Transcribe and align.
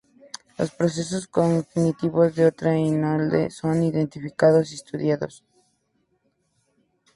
Los 0.57 0.71
procesos 0.71 1.27
cognitivos 1.27 2.31
y 2.31 2.35
de 2.37 2.47
otra 2.47 2.75
índole 2.75 3.51
son 3.51 3.83
identificados 3.83 4.71
y 4.71 4.73
estudiados. 4.73 5.43